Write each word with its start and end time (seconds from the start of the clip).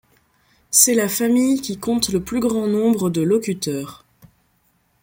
C'est 0.71 0.95
la 0.95 1.07
famille 1.07 1.61
qui 1.61 1.77
compte 1.77 2.09
le 2.09 2.23
plus 2.23 2.39
grand 2.39 2.65
nombre 2.65 3.11
de 3.11 3.21
locuteurs. 3.21 4.03